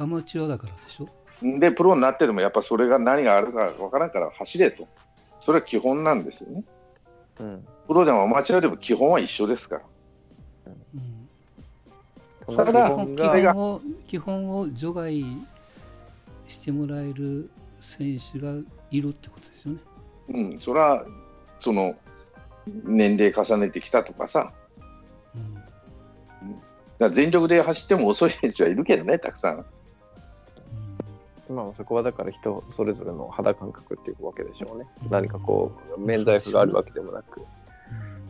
[0.00, 1.08] アマチュアだからでしょ？
[1.58, 4.88] で、プロになってでもやっぱそれが何があるかわからんから走れと。
[5.40, 6.64] それは基本なんですよね。
[7.38, 7.66] うん。
[7.86, 9.82] プロでもアマチュアでも基本は一緒ですから。
[10.94, 11.28] うん
[12.48, 15.24] そただ基本を基本を除外
[16.48, 17.48] してもらえる
[17.80, 18.54] 選手が
[18.90, 19.78] いるってことですよね。
[20.30, 21.04] うん、それは、
[21.60, 21.94] その、
[22.66, 24.52] 年齢重ねてきたとかさ、
[25.34, 25.66] うんだか
[26.98, 29.64] ら全力で走っても遅い選手はいるけどね、たくさん。
[31.50, 34.86] まあそこはだから人それぞれの肌感覚っていうわけでしょうね。
[35.04, 37.40] うん何かこう免罪符があるわけでもなく。
[37.40, 37.46] うん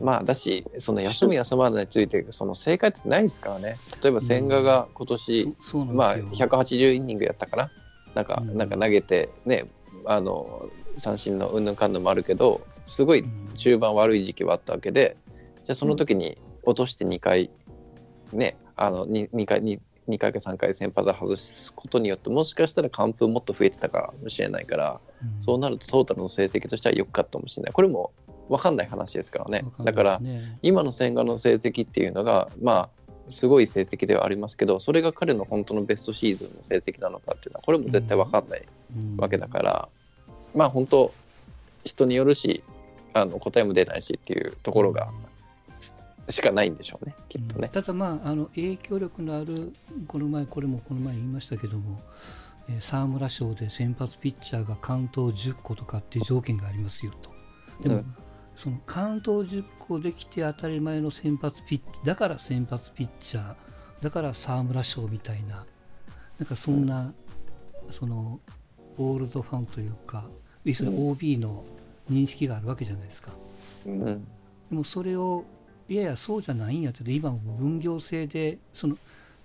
[0.01, 3.77] まあだしその休み休まないについてその正解ってないですからね。
[4.03, 6.49] 例えば千賀が今年、うなんまあですよ。
[6.49, 7.71] 180イニングやったかな。
[8.15, 9.67] なんか、うんなんか投げてね
[10.07, 15.17] あの三振のうんぬんかんぬんもあるけどすごいうん中盤悪い時期はあったわけで
[15.57, 17.51] じゃあその時に落として2回
[18.33, 25.43] ねあの 2, 2回に2回か3回先発を外すことによってもしかしたら完封もっと増えてたかもしれないから、うん。
[25.43, 27.73] そうなるとトータルの成績としては良かったかもしれない。
[27.73, 28.13] これも
[28.49, 29.63] 分かんない話ですからね。
[29.65, 30.21] わかんないだから
[30.63, 38.65] 今の千賀の成績っていうのがまあすごい成績ではありますけどそれが彼の本当のベストシーズンの成績なのかっていうのはこれも絶対分かんない
[38.97, 39.17] うん。
[39.17, 39.89] わけだから、
[40.55, 41.13] まあ本当
[41.85, 42.63] 人によるし
[43.15, 45.11] あの答えも出ないしっていうところが
[46.29, 47.67] しかないんでしょうねきっとね。
[47.67, 47.69] うん。
[47.69, 49.73] ただまああの影響力のある
[50.07, 52.01] この前これもこの前言いましたけども、
[52.69, 57.31] えー沢村賞で先発ピッチャーがカウントを10個とかっていう条件がありますよと。
[57.83, 58.15] でも、うん。
[58.57, 63.55] そのカウントを10個できて当たり前の先発ピッだから先発ピッチャー
[64.03, 65.65] だから沢村賞みたいな
[66.39, 67.13] なんかそんな、
[67.91, 68.41] その
[68.99, 70.25] オールドファンというか
[70.65, 71.65] 要するに OB の
[72.11, 73.31] 認識があるわけじゃないですか。
[73.87, 74.25] うんうん。
[74.71, 75.45] でもそれを
[75.91, 78.97] いやいやそうじゃないんやって今も分業制でその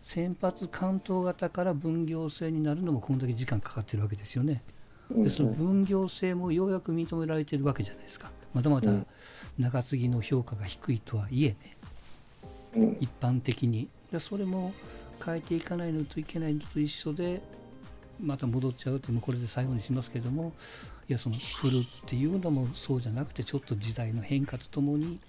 [0.04, 4.62] 先発関東型から分業制になるのもこんだけ時間かかってるわけですよね。
[5.10, 8.32] でその分業制もようやく認められてるわけじゃないですか。
[8.54, 9.08] まだまだうん。
[9.58, 11.58] 中継ぎの評価が低いとはいえね。
[12.76, 12.98] うん。
[13.00, 13.90] 一般的に。
[14.12, 14.72] でそれも
[15.26, 17.42] 変えていかないのといけないのと一緒で
[18.22, 20.54] また戻っちゃうともうこれで最後にしますけども
[21.10, 25.20] いやその振るっていうのもそうじゃなくてちょっと時代の変化とともに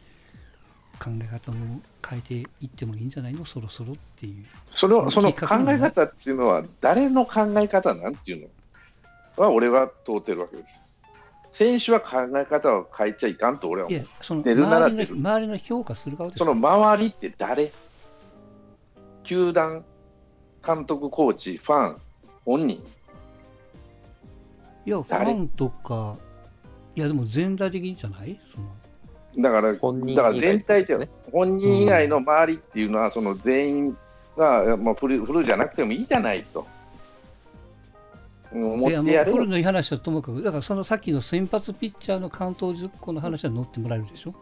[0.98, 3.44] 考え方も変えていってもいいんじゃないの？
[3.44, 4.44] そろそろっていう。
[4.74, 8.48] それをその考え方っていうのは、誰の考え方なんていう
[9.36, 9.44] の？
[9.44, 10.86] は、俺は通ってるわけです。
[11.52, 16.38] 選手は考え方を変えちゃいかんと俺は思ういやその出るなら周り周りの評価する側です。
[16.38, 17.70] その周りって誰？
[19.24, 19.84] 球団、
[20.64, 21.96] 監督、コーチ、ファン、
[22.44, 22.82] 本人。
[24.84, 26.16] いやフ誰ァンとか
[26.94, 28.38] いやでも全体的にじゃない？
[28.52, 28.66] その
[29.38, 30.98] だから、だから全体じゃ、
[31.30, 33.96] 本人以外の周りっていうのは、その全員
[34.36, 36.60] が、まあ、フルフルじゃなくてもいいじゃないと。
[36.60, 44.34] うん思ってやれよもうフルのいい話はともかくだからそのさっきの先発ピッチャーの関東10個の話は乗ってもらえるでしょ？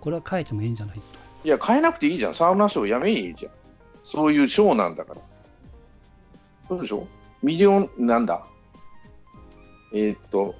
[0.00, 1.02] これは変えてもいいんじゃないと
[1.44, 2.34] いや、変えなくていいじゃん。
[2.34, 3.52] 沢村賞やめいいじゃん。
[4.02, 5.20] そういう賞なんだから。
[6.68, 7.06] そうでしょ？
[7.42, 8.44] ミリオン、なんだ？
[9.94, 10.54] えーっと、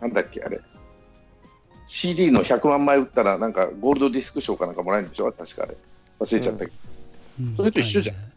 [0.00, 0.58] なんだっけ、あれ。
[1.86, 5.32] CD の100万枚売ったら、なんかゴールドディスク賞かなんかもらえるんでしょ？
[5.32, 5.76] 確かあれ。
[6.18, 6.72] 忘れちゃったけど。
[7.40, 8.32] うんそれと一緒じゃんはいね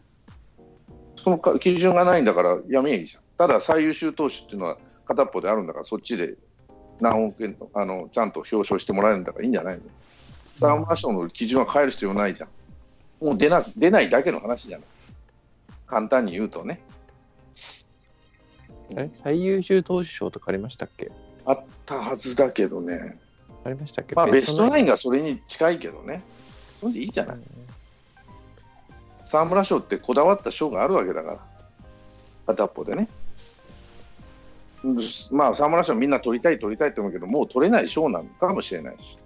[1.22, 3.22] そのか基準がないんだからやめいいじゃん。
[3.36, 6.34] ただ最優秀投手っていうのは片っぽであるんだから、そっちで
[7.00, 9.82] 何億円あのちゃんと表彰してもらえるんだからいいんじゃないの？
[10.58, 12.48] 沢村賞の基準は変える必要ないじゃん。
[13.24, 14.86] もう出な出ないだけの話じゃない。
[15.86, 16.80] 簡単に言うとね。
[18.96, 19.10] え？
[19.22, 21.10] 最優秀投手賞とかありましたっけ？
[21.46, 23.18] あったはずだけどね。
[23.64, 24.14] ありましたっけ？
[24.14, 26.22] まあベストナインががそれに近いけどね。
[26.80, 27.36] それでいいじゃない？
[29.26, 31.38] 沢村賞ってこだわった賞があるわけだから。
[32.46, 33.08] 片っぽでね。
[34.82, 34.98] うん
[35.30, 39.18] まあ沢村賞みんな取りたい取りたいと思うけど、もう取れない賞なのかもしれないし。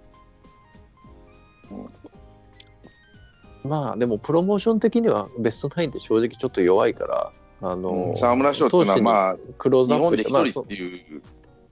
[3.63, 7.31] まあでもプロモーション的にはベストナインって正直ちょっと弱いから
[7.61, 11.21] あの、うん沢村賞っていうのはまあクローズアップしてまあそ人っていう、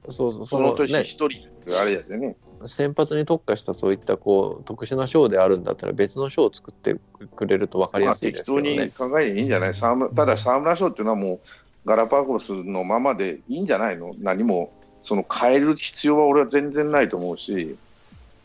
[0.08, 1.48] そうそうその年ね一人
[1.78, 2.36] あれやでね。
[2.68, 6.96] 先発に特化したそういったこう特殊な賞であるんだったら別の賞を作って
[7.36, 9.12] くれると分かりやすいで適当にすけどね。
[9.12, 9.74] 考えていいんじゃない？
[9.74, 11.40] ただ沢村賞っていうのはもう
[11.86, 14.16] ガラパゴスのままでいいんじゃないの？
[14.20, 14.74] 何も
[15.04, 17.78] その変える必要は俺は全然ないと思うし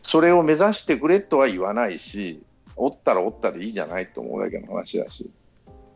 [0.03, 2.43] それを目指してくれとは言わないし
[2.77, 5.31] おったらおったでいいじゃないと思うだけの話だし。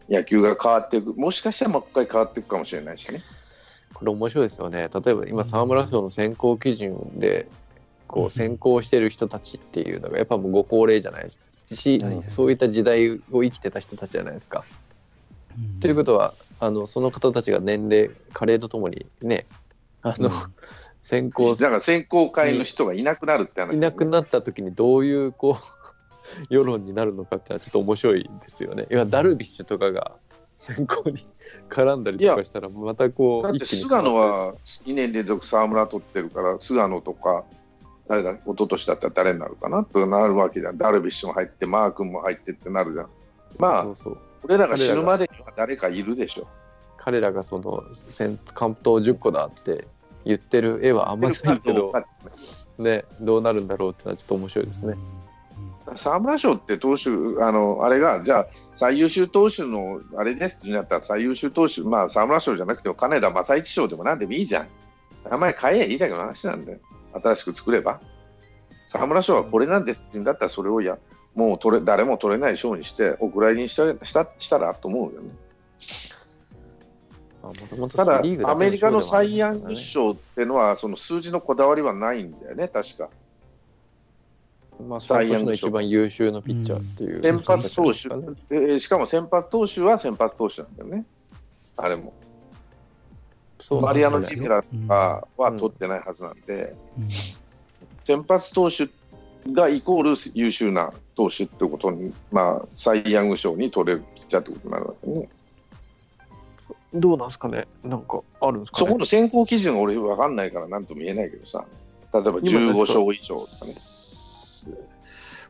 [0.08, 1.14] 野球が変わっていく。
[1.14, 3.22] もしかしたらもう一回変わっていくかもしれないしね。
[3.94, 4.90] これ面白いですよね。
[4.92, 7.46] 例えば今沢村賞の選考基準で
[8.12, 11.30] こうんう選考してる人たちっていうのがやっぱもうご高齢じゃない
[11.74, 14.64] し、はいはいそういった時代を生きてた人たちじゃないですか。
[15.58, 15.80] うん。
[15.80, 19.46] ということはあのその方たちが年齢加齢とともにね
[20.02, 20.32] あの、うん。
[21.02, 25.64] 選考だから選考会の人がいなくなるって話、いなくなった時にどういうこう
[26.48, 28.86] 世論になるのかってのはちょっと面白いですよね。
[28.90, 30.12] いやダルビッシュとかが
[30.56, 31.26] 選考に
[31.68, 34.54] 絡んだりとかしたらまたこうだって菅野は
[34.86, 37.44] 2年連続沢村取ってるから、菅野とか、
[38.12, 40.76] 誰だ、一昨年だったら誰になるかなとなるわけじゃん。
[40.76, 43.06] ダルビッシュも入って、マー君も入ってってなるじゃん。
[43.58, 46.46] まあそ、うそう俺らが死ぬまでには誰かいるでしょ。
[46.98, 49.86] 彼らがその戦関東10個だって
[50.26, 51.90] 言ってる絵はあんまないけど、
[52.78, 54.94] ね、どうなるんだろうってのはちょっと面白いですね。
[55.96, 57.08] 沢村賞って投手、
[57.42, 64.68] あのあれが、じゃあ、最優秀投手のあれですってなったら、最優秀投手、まあ、沢村賞じゃなくても、金田正一賞でもなんでもいいじゃん。
[65.30, 66.78] 名前変えやいいだけの話なんだよ。
[67.14, 68.00] 新しく作れば。
[68.86, 70.98] 沢村賞はこれなんですって言うんだったら、それをや、
[71.34, 75.30] もう取れ誰も取れない賞にして、お蔵入りにしたしたしたらと思うよね。
[77.94, 83.08] ただ、アメリカのサイ・ヤング賞っていうのは、その数字のこだわりはないんだよね、確か。
[84.86, 91.04] まあ、その年の一番優秀なピッチャーっていう、先発投手しかも先発投手は先発投手なんだよね、
[91.76, 92.12] あれも。
[93.62, 97.08] そうマリアノ・ジメラとかは取ってないはずなんで、うん。
[98.04, 98.88] 先発投手
[99.52, 105.28] がイコール優秀な投手ってことに、まあ、サイ・ヤング賞に取れるピッチャーってことになるわけね。
[106.94, 108.86] どうなんですかね、なんかあるんですかね？
[108.86, 111.64] そこの選考基準が俺分かんないから何とも言えないけどさ、
[112.12, 113.72] 例えば15勝以上とかね。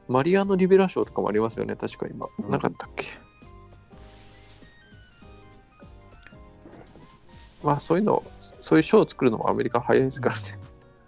[0.09, 2.29] マリアノ・リベラ賞とかもありますよね、確か今。
[2.39, 2.51] うん。
[2.51, 3.07] なかったっけ？
[7.63, 8.23] まあそういうの、
[8.61, 10.43] そういう賞を作るのもアメリカ早いですからね。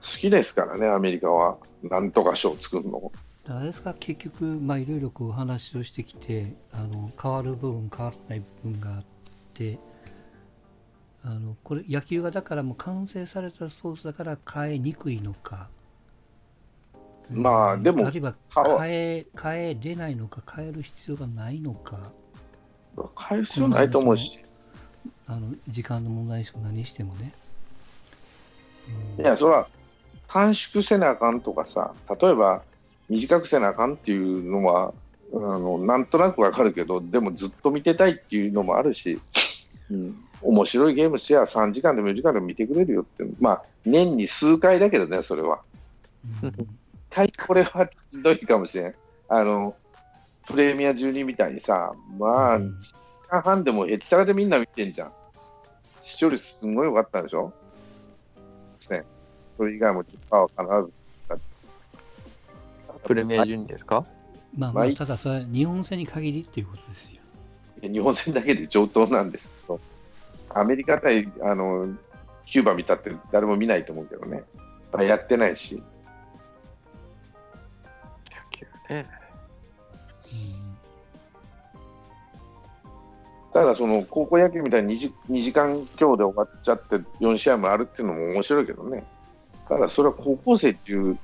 [0.01, 1.57] 好きですからね、アメリカは。
[1.83, 3.13] なんとか賞作るの。
[3.45, 3.95] だからあれですか？
[4.01, 9.05] 結局まあいろいろこう話をしてきてあの変わる部分変わらない部分があっ
[9.53, 9.79] て
[11.23, 15.69] あのこれ野球がだからもう完成されたスポーツだから変えにくいのか
[17.31, 18.35] うんまあでもあるいは
[18.79, 21.99] 変え変えれないのか変える必要がないのか
[23.29, 24.41] 変える必要ないと思うし。
[25.27, 27.33] あの時間の問題にしても何にしてもね、
[29.19, 29.25] うん。
[29.25, 29.69] いや、それは
[30.29, 32.63] 短縮せなあかんとかさ、例えば
[33.09, 34.93] 短くせなあかんっていうのは、
[35.33, 39.21] あのなんとなくわかるけど、でもずっと見てたいっていうのもあるし、
[39.91, 45.63] うん、面白いゲームしや3時間でも4時間でも見てくれるよって、まあ、年に数回だけどね、それは。
[47.11, 48.95] 回これはひどいかもしれん。
[49.29, 49.75] あの
[50.47, 52.63] プレミア12みたいにさ、まあ、うん。
[52.63, 52.95] 1時
[53.29, 55.13] 間半でもへっちゃらでみんな見てんじゃん。
[56.01, 57.53] 視聴率すごい良かったでしょ。
[59.57, 61.05] それ以外もパワー必ず。
[63.05, 64.05] プレミア12ですか
[64.57, 67.21] まあまあただそれ日本戦に限りっていうことですよ
[67.83, 69.81] 日本戦だけで上等なんですけど、
[70.55, 71.95] アメリカ対あの
[72.47, 74.43] キューバ見たって誰も見ないと思うけどね。
[75.07, 75.83] やってないし。
[78.31, 79.07] 野球ね。
[83.55, 89.05] ただその高校野球みたいに 2, 時2時間強で終わっちゃって4試合もあるっていうのも面白いけどね。
[89.69, 91.17] ただそれは高校生っていう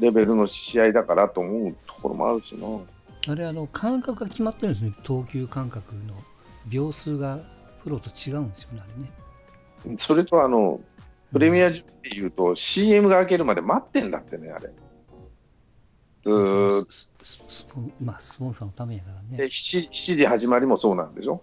[0.00, 3.32] レベルの試合だからと思うところもあるしな。
[3.32, 6.14] あれあの感覚が決まってるんですね投球感覚の
[6.68, 7.38] 秒数が
[7.84, 10.80] プロと違うんですよねあれねそれとあの
[11.32, 14.70] プレミア10っていうと CM が開けるまで待ってんだってね、あれ。
[16.22, 21.42] ずーっとスススポンまあスポンサーのためやからでね 7, 7時始まりもそうなんでしょ？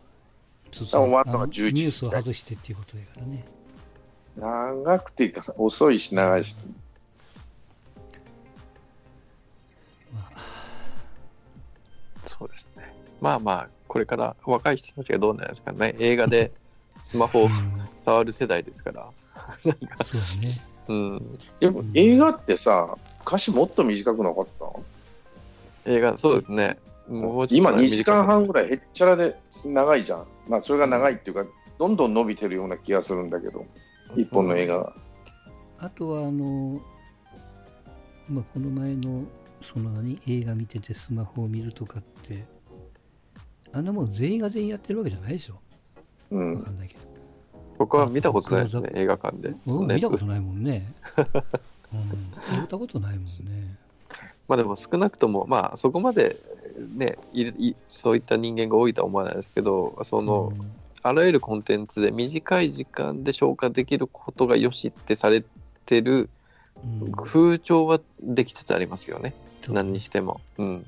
[0.83, 3.45] そう終わったのがあの11ニュースを外してっていうことやからね
[4.37, 6.55] 長くていうか遅いし長いし。
[10.13, 10.39] まあ
[12.25, 12.93] そうですね。
[13.21, 15.95] まあまあ、これから若い人たちがどうなんですかね。
[15.99, 16.51] 映画で
[17.01, 17.51] スマホをうん
[18.03, 19.09] 触る世代ですから。
[20.03, 21.39] そうだね うん。
[21.59, 24.47] でも映画ってさ、歌詞もっと短くなかっ
[25.85, 26.77] た映画、そうですね。
[27.07, 30.25] もう今とね2時間半ぐらいへっちゃらで長いじゃん。
[30.47, 31.45] まあそれが長いっていうか、
[31.77, 33.65] どんどん伸びてるような気がするんだけど、
[34.15, 34.93] 一本の映画が。
[35.77, 36.79] あとはあの、
[38.29, 39.23] まあ、この前の
[39.61, 42.45] その何映画見ててスマホを見るとかって
[43.73, 45.55] あんなもん全員が全員やってるわけじゃないでしょ。
[45.55, 45.59] わ
[46.31, 46.63] うん。
[46.63, 47.01] かんないけど、
[47.77, 49.53] 僕は見たことないですね映画館で。
[49.65, 50.93] 見たことないもんね、
[51.93, 53.77] うん、見たことないもんね
[54.47, 56.37] まあでも少なくとも、まあそこまで
[56.95, 60.53] ね、いいそういった人間が多いとは思わないですけど、その、
[61.03, 65.43] あらゆるコンテンツで短い時間で消化できることが良しってされ
[65.85, 66.29] てる
[66.83, 69.33] うんうん風潮はできつつありますよね。
[69.61, 70.41] そう何にしても。
[70.57, 70.85] うん。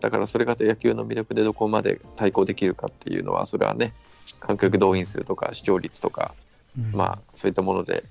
[0.00, 3.92] だからそれが野球の魅力でどこまで対抗できるかっていうのは、それはね、
[4.40, 6.34] 観客動員数とか視聴率とか、
[6.76, 8.02] うんまあそういったもので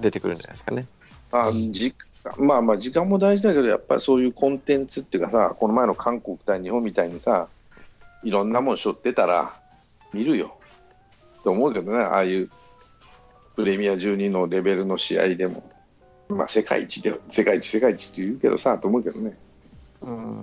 [0.00, 0.86] 出てくるんじゃないですかね。
[1.32, 1.94] あじ
[2.38, 7.48] まあまあ時間も大事だけどやっぱりそういうコンテンツっていうかさこの前の韓国対日本みたいにさ
[8.22, 9.54] いろんなもん背負ってたら
[10.12, 10.56] 見るよ。
[11.42, 12.50] と思うけどねああいう
[13.56, 15.62] プレミア12のレベルの試合でも。
[16.28, 19.36] まあ世界一で世界一世界一って言うけどさと思うけどね。
[20.02, 20.42] うん、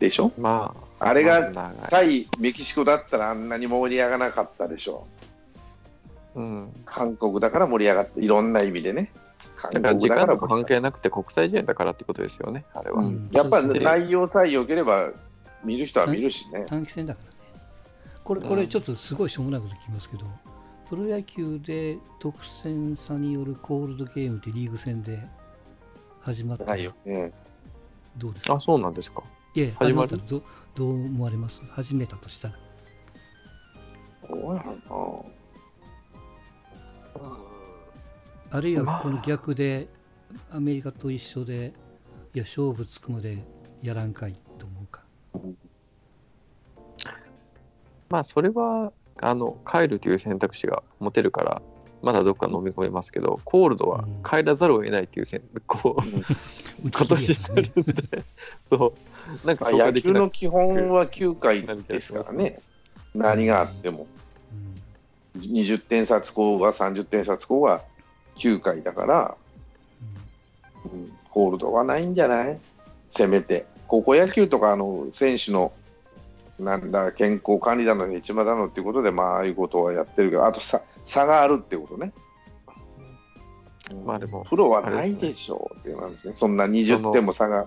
[0.00, 0.32] でしょ？
[0.38, 1.52] まあ、あれが
[1.88, 5.06] 対メキシコだったらあんなに盛り上がらなかったでしょ。
[6.34, 9.12] うん、韓国だから盛り上がっていろんな意味でね。
[9.14, 9.23] 韓
[9.72, 13.02] だから時間とか関係なくて国際試合だからってことですよね、あれは。
[13.02, 13.28] うん。
[13.32, 15.10] やっぱ内容さえ良ければ
[15.64, 16.64] 見る人は見るしね。
[16.66, 17.34] 短期戦だからね。
[18.24, 20.24] これこれちょっとすごいしょうもないこと聞きますけど、
[20.88, 25.18] プロ野球で得点差によるコールドゲームってリーグ戦で
[26.20, 26.94] 始まったらないよ。
[27.04, 27.32] ね
[28.16, 28.54] どうですか？
[28.54, 29.22] あ、そうなんですか？
[29.54, 30.16] いや始まった。
[30.16, 30.42] らど
[30.74, 31.62] どう思われます？
[31.70, 32.54] 始めたとしたら。
[34.28, 35.26] どうやろ
[38.54, 38.96] あるいまあ。
[38.96, 39.88] はこの逆で
[40.50, 41.72] アメリカと一緒で
[42.32, 43.38] いや勝負つくまで
[43.82, 45.02] やらんかいと思うか。
[48.08, 51.62] まあ、それは、あの、帰るという選択肢が持てるから、
[52.00, 54.22] まだどっか飲み込めますけど、コールドはうん。
[54.22, 56.02] 帰らざるを得ないっていう選、こう、
[56.86, 57.54] 打ち今切りやね。
[57.54, 58.24] 年になるんで、
[58.64, 58.94] そ
[59.44, 62.60] う、なんか野球の基本は9回ですからね。
[63.14, 64.06] 何があっても。
[65.34, 65.42] うん。
[65.42, 67.82] 20点差つこうが30点差つこうが
[68.36, 69.36] 9回だから、
[70.84, 72.58] うんホールドはないんじゃない？
[73.10, 73.66] せめて。
[73.88, 75.72] 高校野球とかあの選手の
[76.60, 82.12] なんだ健康管理だの、一番だのっていうことで、まあ、ああいうことはやってるけど、あと差差があるってことね。
[84.06, 86.34] まあでもプロはないでしょうっていうなんですね。
[86.36, 87.66] そんな20点も差が。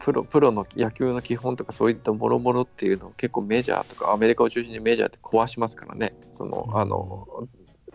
[0.00, 6.14] プロプロの野球の基本とかそういったもろもろっていうのを結構メジャーとかアメリカを中心にメジャーって壊しますからね。
[6.32, 7.28] そのあの、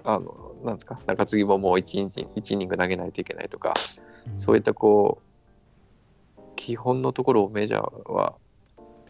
[0.06, 1.00] あのなんですか？
[1.08, 3.74] 中継ぎももう1日1イニング投げないといけないとか、
[4.28, 4.40] うん。
[4.40, 8.36] そういったこう基本のところをメジャーは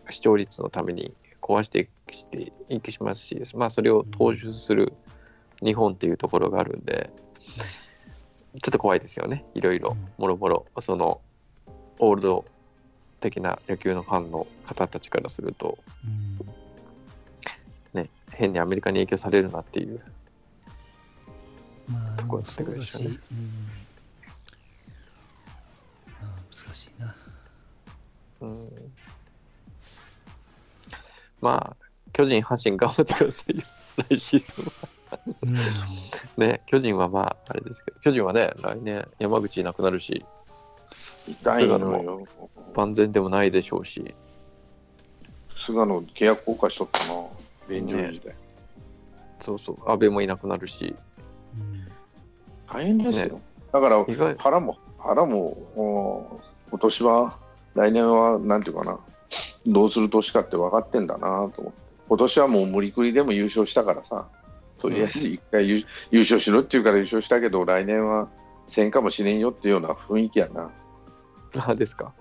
[0.09, 4.93] 視聴率のために壊してしていきしますし、まあ、それを踏襲する
[5.63, 7.09] 日本っていうところがあるんで、
[8.61, 11.21] ちょっと怖いですよね、いろいろうん、もろもろ、その
[11.99, 12.45] オールド
[13.19, 18.01] 的な野球のファンの方たちからすると、うん。
[18.01, 20.01] ね、変にアメリカに影響されるなっていう、
[21.87, 23.17] まあところそうだし、ねうん
[26.21, 27.15] まあ、難しいな。
[28.41, 28.69] うん、
[31.41, 33.63] まあ、巨人、阪神頑張ってくださいよ、
[34.09, 34.71] 来シーズンは。
[35.43, 35.55] うん
[36.37, 40.25] ね、巨人はまあ、あれですけど、巨人はね、来年、山口いなくなるし、
[41.27, 42.27] 痛いのよ。
[42.75, 44.13] 万全でもないでしょうし、
[45.57, 47.27] 菅野、契約更改しとったな、
[47.69, 48.35] 便乗時代。
[49.41, 51.14] そうそう、安倍もいなくなるし、うん
[52.71, 53.25] 大変ですよ。
[53.35, 53.41] ね
[53.71, 54.05] だから
[54.37, 55.37] 腹も、腹も、
[55.75, 57.37] お今年は、
[57.75, 58.99] 来年は、なんていうかな、
[59.67, 61.85] どうする年かって分かってんだなと思って。
[62.07, 64.27] 今年はもう無理くりでも優勝したからさ、
[64.79, 68.29] とりあえず一回優,、優勝しろっていうから優勝したけど、来年は
[68.67, 70.69] せんかもしれんよっていうような雰囲気やな。
[71.57, 72.13] あですか。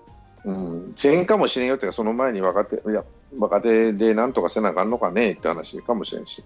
[0.43, 3.03] うん、せんかもしれんよっていうか、その前に若手、いや、
[3.37, 6.43] 若手でなんとかせなあかんのかねって話かもしれんし。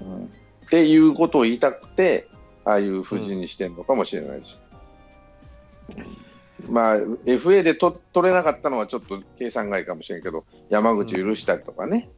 [0.00, 0.30] うん
[0.66, 2.28] っていうことを言いたくて、
[2.70, 4.60] ああいう布陣にしてるのかもしれないし。
[6.68, 12.10] まあ、FA でと取れなかったのはちょっと計算外かもしれんけど、山口許したりとかね、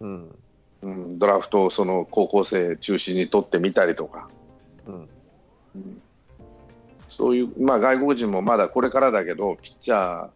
[0.00, 0.38] うん。
[0.82, 4.28] うん、ドラフトをその高校生中心に取ってみたりとか、
[4.86, 4.94] うん。
[4.94, 6.02] うん。
[7.08, 10.30] そういう、まあ、外国人もまだこれからだけど、ピッチャー、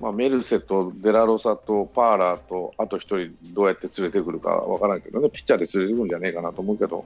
[0.00, 7.04] まあ、メルセとデラロサとパーラーと、あと一人、どうやって連れてくるかわからんけどね、ピッチャーで連れてくるんじゃねえかなと思うけど、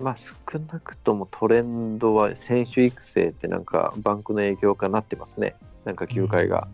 [0.00, 0.34] まあ、少
[0.72, 5.56] なくともトレンドは選手育成ってなんかバンクの影響かなってますね。
[5.84, 6.68] なんか球界が。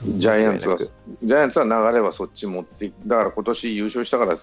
[0.00, 4.38] ジャイアンツは、間ジャイアンツは流れはそっち持っていだから今年優勝したから、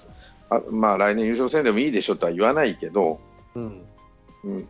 [0.50, 3.22] あまあ、来年優勝戦でもいいでしょとは言わないけど、
[3.56, 3.86] うん。
[4.44, 4.68] うん、流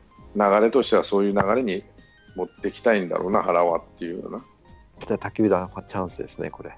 [0.62, 1.84] れとしてはそういう流れに
[2.36, 4.46] 持ってきたいんだろうな、原はっていうような。
[5.00, 6.72] じゃあ、他球団はチャンスですね、これ。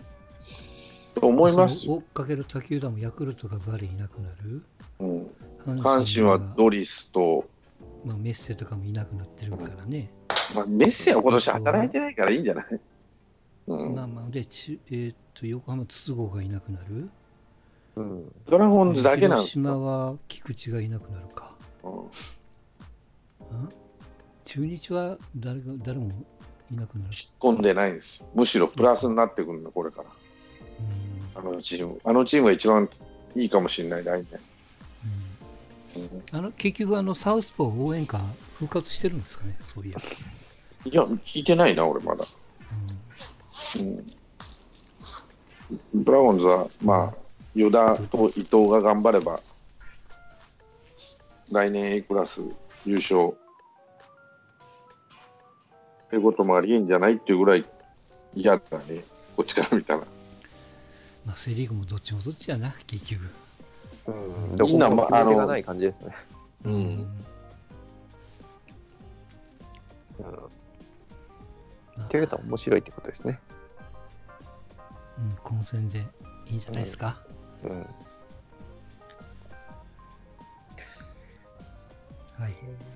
[1.19, 4.63] と思います追っかける他球団もヤクルトがバリいなくなる？
[4.99, 5.27] うん
[5.65, 7.45] 阪阪神はドリスと、
[8.05, 10.11] まあ、メッセとかもいなくなってるからね、
[10.55, 12.65] まあ、メッセは今年働いてないからいいんじゃない、
[13.67, 17.09] うんまあまあでちえーっと横浜筒香がいなくなる？
[17.97, 18.31] うん。
[18.47, 19.83] ドラゴンズだけなんです広島よ。
[19.83, 22.09] は菊池がいなくなるか、うんうん？
[24.45, 26.09] 中日は誰が誰も
[26.71, 27.11] いなくなる？
[27.11, 28.23] 引っ込んでないんです。
[28.33, 30.09] むしろプラスになってくるの、これから。
[31.43, 32.01] うんあのチーム。
[32.03, 32.89] あのチームが一番
[33.35, 34.39] いいかもしれない、来年。
[35.97, 38.19] うんあの結局あのサウスポー応援歌
[38.59, 39.97] 復活してるんですかね、そういや。
[40.85, 42.25] いや、聞いてないな、俺まだ。
[43.79, 44.13] うん
[45.95, 47.17] ドラゴンズは、まあ、
[47.53, 49.39] 与田と伊藤が頑張れば、
[51.51, 52.41] 来年 A クラス
[52.85, 53.33] 優勝
[56.05, 57.65] っていうこともありえんじゃないっていうぐらい
[58.33, 59.03] 嫌だね、
[59.35, 60.03] こっちから見たら。
[61.37, 63.29] まあ、セ・リーグもどっちもどっちやな、結局。
[64.07, 66.15] うん、どこも決め手がない感じですね。
[66.65, 67.07] ううん
[72.03, 73.39] っていうことは面白いってことですね。
[75.19, 75.99] うん、混戦で
[76.47, 77.21] いいんじゃないですか。
[77.63, 77.87] うん、はい。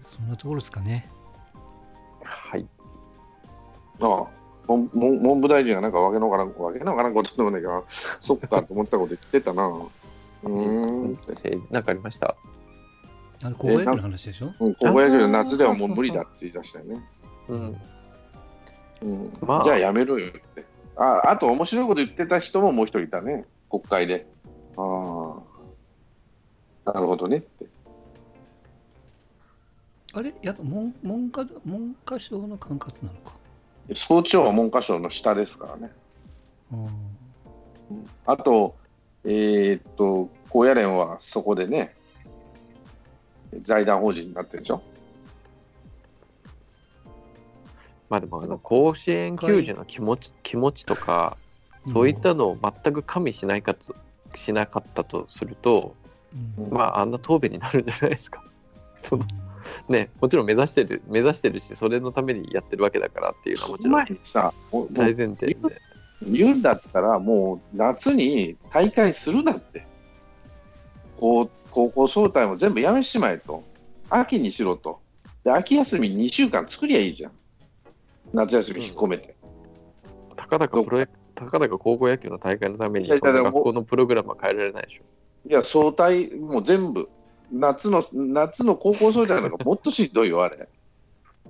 [0.07, 1.07] そんなところですかね。
[2.24, 2.65] はい。
[4.00, 9.68] ああ文文文部大臣がなんかわけのわからん、わけのわからんことでもないから、そっかと思ったこと言ってたな。
[10.44, 11.15] うーん。
[11.27, 12.36] 先生、なんかありました？
[13.44, 14.53] あの、高校野球の話でしょ？
[14.60, 17.03] うん高校野球の夏ではもう無理だって言い出したよね。
[17.50, 17.77] うん。
[19.01, 20.65] うんまあじゃあやめろよって。
[20.96, 24.27] ああと面白いこと言ってた人ももう一人いたね、国会で。
[24.77, 24.82] あ
[26.86, 27.65] あ、なるほどねって。
[30.13, 30.34] あれ？
[30.44, 33.34] やっぱ文文科文科省の管轄なのか。
[33.93, 35.91] スポーツ庁は文科省の下ですからね。
[36.71, 37.12] うん
[38.25, 38.75] あと、
[39.25, 41.95] えーっと、高野連はそこでね、
[43.63, 44.81] 財団法人になってるでしょ。
[48.10, 51.38] まあでも、あの甲子園球児の気持ち気持ちとか、
[51.88, 53.95] そういったのを全く加味しないかと
[54.36, 55.95] しなかったとすると、
[56.57, 58.43] うんまあ、あんな答弁になるんじゃないですか。
[58.95, 59.27] そのう
[59.89, 65.58] ね、もちろん目指してる、目指してるし、それのためにやってるわけだからっていうのはもちろん大前提で。
[66.24, 69.86] 言うんだったら、もう夏に大会するなって。
[71.20, 73.64] こう高校総体も全部やめしまえと。
[74.09, 75.00] 秋にしろと。
[75.44, 77.31] で、秋休み2週間作りゃいいじゃん。
[78.33, 79.35] 夏休み引っ込めて。
[80.35, 85.03] たかだかプロ野たかだか高校野球の大会のために、学校のプログラムは変えられないでしょ。
[85.50, 87.09] いや、総体もう全部。
[87.51, 90.68] 夏の、夏の高校総体なんかもっとしんどいよ、あれ。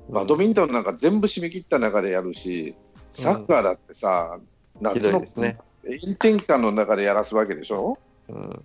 [0.10, 2.76] バドミントンなんか全部締め切った中でやるし、
[3.12, 4.40] サッカーだってさ、
[4.80, 5.58] 夏のいですね。
[5.84, 7.98] 炎天下の中でやらすわけでしょ？
[8.30, 8.64] うん、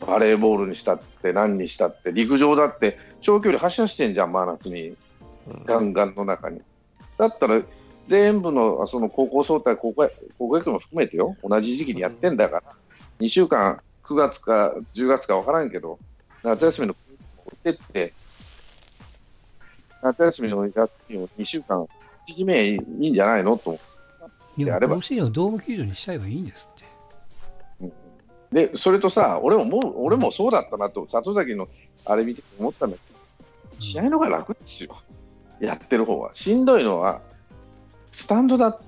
[0.00, 4.88] バレーボールにしたって何にしたって陸上だって長距離発射してんじゃん真夏に。
[4.88, 5.64] うん。
[5.64, 6.60] ガンガンの中に。
[7.18, 7.60] だったら
[8.06, 11.36] 全部のあその高校総体高校高校野球も含めてよ。
[11.42, 12.62] 同じ時期にやってんだから。
[13.20, 15.98] 2週間9月か10月か分からんけど
[16.46, 16.94] 夏休みの
[17.46, 18.12] 置いてって
[20.02, 21.86] 夏休みの休みを2週間
[22.26, 23.78] 縮めいいんじゃないのと思
[24.56, 27.86] いや、やれば甲子園をドーム球場にしちゃえばいいんですって。
[27.86, 27.92] う
[28.52, 31.68] でそれとさ俺ももう俺もそうだったなと里崎の
[32.06, 33.16] あれ見て思ったんだけど
[33.78, 34.96] 試合の方が楽ですよ、
[35.60, 36.30] やってる方は。
[36.34, 37.20] しんどいのは、
[38.06, 38.84] スタンドだって。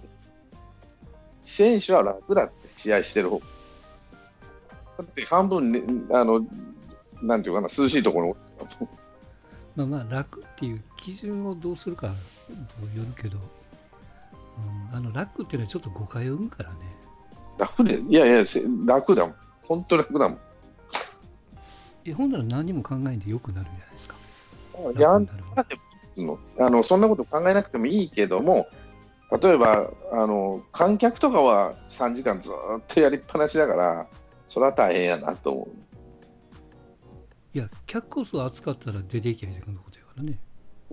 [1.43, 3.39] 選手は楽だって、試合してる方。
[3.39, 3.45] だ
[5.03, 6.45] って半分、ね、あの、
[7.23, 8.35] なんていうかな、涼しいところに
[9.77, 12.15] まあまあ、楽っていう基準をどうするかに
[12.99, 13.39] よるけど、
[14.91, 16.77] うん、あの楽っていうのはちょっと誤解を生むからね。
[17.59, 19.35] 楽で、いやいや、せ楽だもん。
[19.63, 20.39] 本当楽だもん。
[22.05, 24.15] え、ほんなら何も考えんでよくなるんじゃないですか。
[25.01, 25.15] や
[26.59, 28.67] あのそんなこと考えなくてもいいけども、
[29.43, 34.07] 例えばあの観客とかは3時間ずーっとやりっぱなしだから、
[34.49, 35.69] それは大変やなと思う。
[37.59, 40.39] いや、客こそ暑かったら出ていきゃいいってことやからね。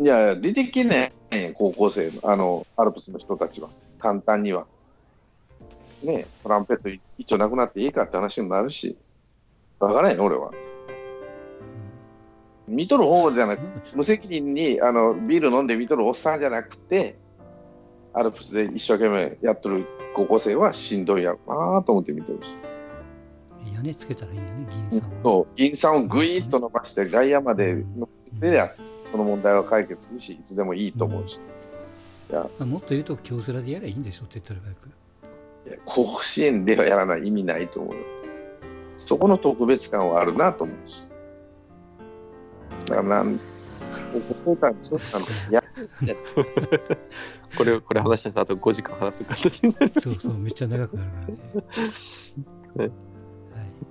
[0.02, 4.66] いやいや、出てきねえ、高校生の、あの、アルプスの人たちは、簡単には。
[6.04, 8.98] ねえトランペット一丁なくなっていいかって話になるし、
[9.80, 10.50] わからんよ、俺は。
[12.68, 13.62] 見とる方じゃなく
[13.96, 17.16] 無責任にあのビール飲んで見とるおっさんじゃなくて、
[18.12, 22.58] アルプスで一生懸命やっとる高校生はしんどいやろなと思って見てるし。
[23.70, 25.16] と屋根つけたらいいよね、銀さんは。
[25.24, 28.70] そう、銀さんをぐいっと伸ばして、外野まで乗せてりゃ、
[29.12, 31.40] その問題は解決するし、いつでもいいと思うし。
[32.32, 34.90] まあ、もっと言うと、京セラでやればいいんでしょって言ったら早く。
[35.68, 38.02] いや甲子園ではやらない意味ないと思うよ。
[38.98, 41.10] そこの特別感はあるなと思うし。
[42.86, 43.40] だからなん、
[47.58, 50.02] これをこれ話したあと5時間話す形になる。
[50.02, 51.18] そうそう、めっちゃ長くなるか
[52.78, 52.92] らね。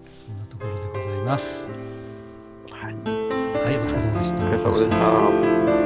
[0.04, 1.70] そんなところでございます。
[2.70, 4.44] はい、はい、お疲れ様でした。
[4.44, 5.83] お疲れ様でした。